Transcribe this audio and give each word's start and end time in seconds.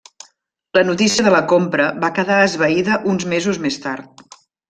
La 0.77 0.83
notícia 0.87 1.25
de 1.27 1.33
la 1.35 1.41
compra 1.51 1.85
va 2.05 2.11
quedar 2.17 2.39
esvaïda 2.47 2.99
uns 3.13 3.29
mesos 3.35 3.63
més 3.67 3.81
tard. 3.87 4.27